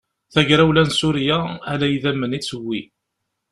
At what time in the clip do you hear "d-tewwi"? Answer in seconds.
2.39-2.81